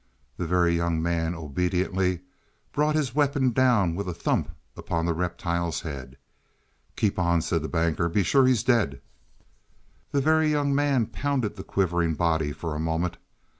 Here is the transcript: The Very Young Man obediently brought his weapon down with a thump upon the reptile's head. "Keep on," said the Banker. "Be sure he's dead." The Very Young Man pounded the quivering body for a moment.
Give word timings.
The 0.37 0.47
Very 0.47 0.75
Young 0.75 0.99
Man 0.99 1.35
obediently 1.35 2.21
brought 2.71 2.95
his 2.95 3.13
weapon 3.13 3.51
down 3.51 3.93
with 3.93 4.09
a 4.09 4.15
thump 4.15 4.49
upon 4.75 5.05
the 5.05 5.13
reptile's 5.13 5.81
head. 5.81 6.17
"Keep 6.95 7.19
on," 7.19 7.39
said 7.43 7.61
the 7.61 7.69
Banker. 7.69 8.09
"Be 8.09 8.23
sure 8.23 8.47
he's 8.47 8.63
dead." 8.63 8.99
The 10.11 10.19
Very 10.19 10.49
Young 10.49 10.73
Man 10.73 11.05
pounded 11.05 11.55
the 11.55 11.63
quivering 11.63 12.15
body 12.15 12.51
for 12.51 12.73
a 12.73 12.79
moment. 12.79 13.17